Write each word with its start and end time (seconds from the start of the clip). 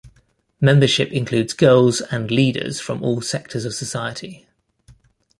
Membership 0.59 1.11
includes 1.11 1.53
girls 1.53 2.01
and 2.01 2.31
leaders 2.31 2.79
from 2.79 3.03
all 3.03 3.21
sectors 3.21 3.65
of 3.65 3.75
society. 3.75 4.47